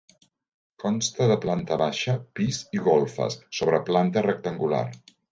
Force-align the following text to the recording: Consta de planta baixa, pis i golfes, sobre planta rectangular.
Consta 0.83 1.25
de 1.31 1.35
planta 1.43 1.77
baixa, 1.81 2.15
pis 2.39 2.59
i 2.79 2.81
golfes, 2.87 3.37
sobre 3.61 3.81
planta 3.91 4.25
rectangular. 4.31 4.81